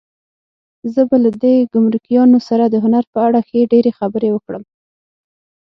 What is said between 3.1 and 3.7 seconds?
په اړه ښې